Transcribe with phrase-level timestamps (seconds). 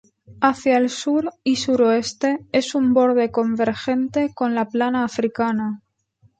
[0.41, 5.83] Hacia el sur y suroeste, es un borde convergente con la placa africana.